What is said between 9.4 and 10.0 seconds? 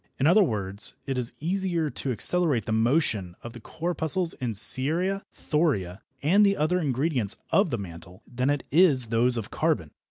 carbon.